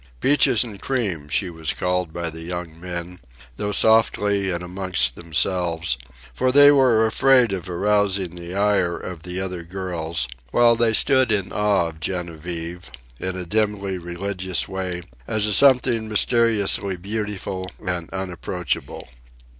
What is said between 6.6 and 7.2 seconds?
were